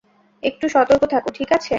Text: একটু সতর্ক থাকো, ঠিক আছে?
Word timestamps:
একটু 0.43 0.65
সতর্ক 0.69 1.03
থাকো, 1.05 1.29
ঠিক 1.33 1.49
আছে? 1.51 1.69